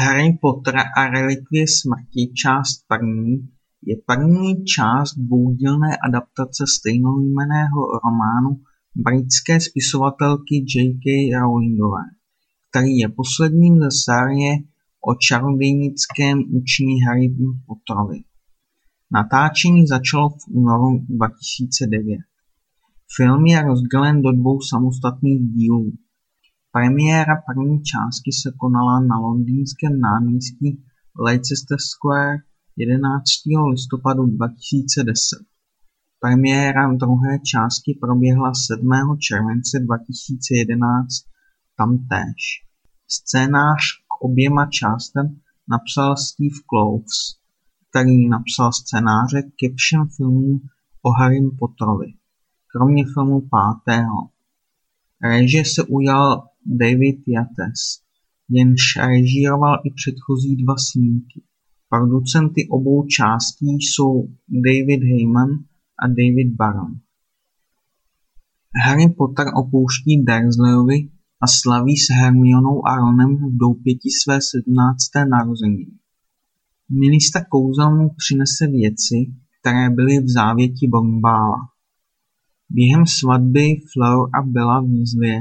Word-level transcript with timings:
Harry 0.00 0.38
Potter 0.40 0.74
a 0.96 1.08
relikvie 1.08 1.64
smrti 1.68 2.32
část 2.34 2.84
první 2.88 3.48
je 3.82 3.96
první 4.06 4.64
část 4.64 5.14
dvoudílné 5.14 5.96
adaptace 6.08 6.64
stejnojmenného 6.78 7.80
románu 8.04 8.50
britské 8.94 9.60
spisovatelky 9.60 10.54
J. 10.54 10.98
K. 11.02 11.04
Rowlingové, 11.40 12.04
který 12.70 12.96
je 12.96 13.08
posledním 13.08 13.80
ze 13.80 13.90
série 14.04 14.52
o 15.10 15.14
čarodějnickém 15.14 16.38
učení 16.38 17.02
Harry 17.06 17.34
Potterovi. 17.66 18.18
Natáčení 19.12 19.86
začalo 19.86 20.28
v 20.28 20.42
únoru 20.50 20.98
2009. 21.08 22.18
Film 23.16 23.46
je 23.46 23.62
rozdělen 23.62 24.22
do 24.22 24.32
dvou 24.32 24.60
samostatných 24.60 25.40
dílů. 25.40 25.92
Premiéra 26.72 27.34
první 27.46 27.82
části 27.82 28.30
se 28.32 28.52
konala 28.56 29.00
na 29.00 29.18
londýnském 29.18 30.00
náměstí 30.00 30.84
Leicester 31.18 31.78
Square 31.80 32.38
11. 32.76 33.22
listopadu 33.70 34.26
2010. 34.26 35.38
Premiéra 36.20 36.92
druhé 36.92 37.38
části 37.38 37.98
proběhla 38.00 38.52
7. 38.54 38.90
července 39.18 39.78
2011 39.80 41.08
tamtéž. 41.76 42.42
Scénář 43.08 43.82
k 44.10 44.24
oběma 44.24 44.66
částem 44.66 45.40
napsal 45.68 46.16
Steve 46.16 46.60
Kloves, 46.68 47.18
který 47.90 48.28
napsal 48.28 48.72
scénáře 48.72 49.42
ke 49.42 49.74
všem 49.76 50.08
filmům 50.16 50.60
o 51.02 51.10
Harrym 51.10 51.50
Potterovi, 51.58 52.12
kromě 52.72 53.04
filmu 53.14 53.40
pátého. 53.40 54.18
Režie 55.22 55.64
se 55.64 55.82
ujal 55.82 56.49
David 56.78 57.18
Yates, 57.26 57.80
jenž 58.48 58.82
režíroval 58.96 59.76
i 59.84 59.90
předchozí 59.94 60.56
dva 60.56 60.74
snímky. 60.90 61.42
Producenty 61.88 62.68
obou 62.70 63.06
částí 63.06 63.66
jsou 63.66 64.28
David 64.48 65.02
Heyman 65.02 65.50
a 66.02 66.06
David 66.06 66.54
Baron. 66.54 67.00
Harry 68.84 69.14
Potter 69.18 69.46
opouští 69.62 70.24
Dursleyovi 70.24 71.10
a 71.42 71.46
slaví 71.46 71.96
s 71.96 72.06
Hermionou 72.10 72.86
a 72.88 72.96
Ronem 72.96 73.36
v 73.36 73.56
doupěti 73.56 74.08
své 74.22 74.38
sedmnácté 74.40 75.24
narozeniny. 75.24 75.98
Ministr 76.90 77.40
kouzel 77.48 77.96
mu 77.96 78.08
přinese 78.16 78.66
věci, 78.66 79.16
které 79.60 79.90
byly 79.90 80.20
v 80.20 80.28
závěti 80.28 80.88
Bombála. 80.88 81.58
Během 82.70 83.06
svatby 83.06 83.76
Fleur 83.92 84.30
a 84.34 84.42
Bella 84.42 84.80
Weasley 84.80 85.40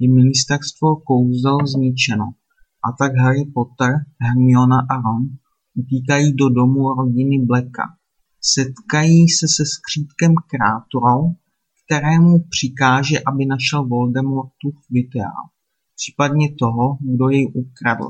je 0.00 0.06
ministerstvo 0.12 0.96
kouzel 0.96 1.58
zničeno 1.66 2.28
a 2.86 2.88
tak 2.98 3.12
Harry 3.22 3.44
Potter, 3.54 3.92
Hermiona 4.20 4.80
a 4.90 4.94
Ron 4.96 5.24
utíkají 5.74 6.32
do 6.32 6.48
domu 6.48 6.94
rodiny 6.94 7.46
Blacka. 7.46 7.84
Setkají 8.54 9.28
se 9.28 9.46
se 9.56 9.64
skřítkem 9.74 10.32
Krátorou, 10.50 11.34
kterému 11.84 12.38
přikáže, 12.50 13.16
aby 13.26 13.46
našel 13.46 13.88
Voldemortův 13.88 14.74
vitrál, 14.90 15.42
případně 15.96 16.54
toho, 16.58 16.98
kdo 17.00 17.28
jej 17.28 17.46
ukradl. 17.54 18.08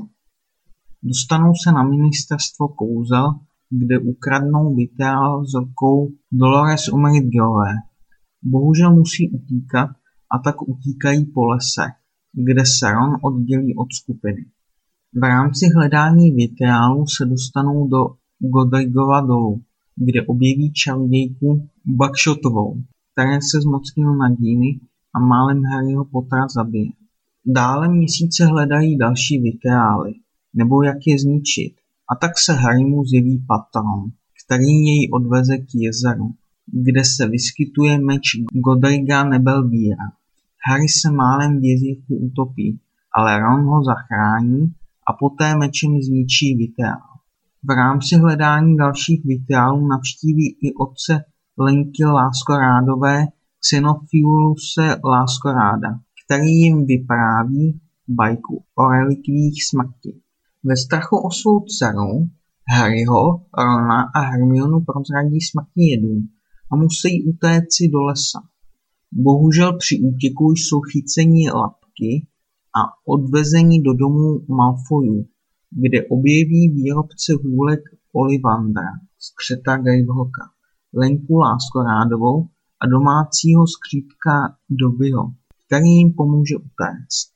Dostanou 1.03 1.51
se 1.63 1.71
na 1.71 1.83
ministerstvo 1.83 2.67
kouzel, 2.67 3.27
kde 3.69 3.99
ukradnou 3.99 4.75
vitrál 4.75 5.45
s 5.45 5.53
rukou 5.53 6.11
Dolores 6.31 6.87
Umbridgeové. 6.87 7.73
Bohužel 8.43 8.95
musí 8.95 9.29
utíkat 9.29 9.89
a 10.33 10.39
tak 10.39 10.61
utíkají 10.67 11.25
po 11.25 11.45
lese, 11.45 11.81
kde 12.33 12.65
se 12.65 12.91
Ron 12.91 13.17
oddělí 13.21 13.75
od 13.75 13.93
skupiny. 13.93 14.45
V 15.13 15.23
rámci 15.23 15.65
hledání 15.75 16.31
vitrálu 16.31 17.07
se 17.07 17.25
dostanou 17.25 17.87
do 17.87 18.15
Godrigova 18.39 19.21
dolu, 19.21 19.61
kde 19.95 20.21
objeví 20.21 20.73
čarodějku 20.73 21.67
Buckshotovou, 21.85 22.83
které 23.13 23.39
se 23.41 23.61
zmocnilo 23.61 24.15
na 24.15 24.35
díny 24.35 24.79
a 25.15 25.19
málem 25.19 25.63
Harryho 25.63 26.05
Pottera 26.05 26.47
zabije. 26.47 26.91
Dále 27.45 27.89
měsíce 27.89 28.45
hledají 28.45 28.97
další 28.97 29.39
vitrály, 29.39 30.13
nebo 30.53 30.83
jak 30.83 30.97
je 31.07 31.19
zničit, 31.19 31.73
a 32.11 32.15
tak 32.15 32.31
se 32.39 32.53
Harrymu 32.53 33.05
zjeví 33.05 33.45
patron, 33.47 34.11
který 34.45 34.71
jej 34.85 35.09
odveze 35.13 35.57
k 35.57 35.67
jezeru, 35.73 36.31
kde 36.65 37.05
se 37.05 37.27
vyskytuje 37.27 37.99
meč 37.99 38.21
Godriga 38.53 39.23
Nebelvíra. 39.23 40.20
Harry 40.67 40.89
se 40.89 41.11
málem 41.11 41.59
v 41.59 41.63
jezírku 41.63 42.15
utopí, 42.15 42.79
ale 43.17 43.39
Ron 43.39 43.65
ho 43.65 43.83
zachrání 43.83 44.73
a 45.07 45.13
poté 45.13 45.57
mečem 45.57 46.01
zničí 46.01 46.55
vitrál. 46.55 47.11
V 47.63 47.69
rámci 47.69 48.15
hledání 48.15 48.77
dalších 48.77 49.25
vitrálů 49.25 49.87
navštíví 49.87 50.57
i 50.61 50.73
otce 50.73 51.23
Lenky 51.57 52.05
Láskorádové 52.05 53.25
Xenophiluse 53.59 54.99
Láskoráda, 55.05 55.99
který 56.25 56.51
jim 56.51 56.85
vypráví 56.85 57.81
bajku 58.07 58.63
o 58.75 58.87
relikviích 58.87 59.63
smrti. 59.63 60.21
Ve 60.63 60.75
strachu 60.77 61.17
o 61.17 61.31
svou 61.31 61.59
dceru 61.59 62.29
Harryho, 62.67 63.45
Rona 63.57 64.01
a 64.15 64.19
Hermionu 64.19 64.79
prozradí 64.79 65.41
smrtí 65.41 65.89
jedů 65.89 66.15
a 66.71 66.75
musí 66.75 67.23
utéci 67.29 67.89
do 67.93 68.01
lesa. 68.01 68.39
Bohužel 69.13 69.77
při 69.77 69.99
útěku 69.99 70.51
jsou 70.51 70.79
chyceni 70.79 71.51
lapky 71.51 72.27
a 72.75 72.81
odvezeni 73.07 73.81
do 73.81 73.93
domu 73.93 74.45
Malfoyů, 74.47 75.25
kde 75.71 76.07
objeví 76.07 76.69
výrobce 76.69 77.33
hůlek 77.43 77.79
Ollivandera, 78.13 78.93
skřeta 79.19 79.77
Gravehocka, 79.77 80.43
Lenku 80.93 81.37
Láskorádovou 81.37 82.47
a 82.81 82.87
domácího 82.87 83.63
skřítka 83.67 84.55
Dobbyho, 84.69 85.23
který 85.65 85.89
jim 85.89 86.13
pomůže 86.13 86.55
utéct. 86.57 87.27